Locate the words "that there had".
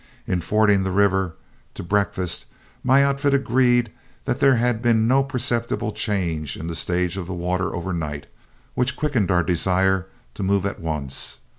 4.25-4.81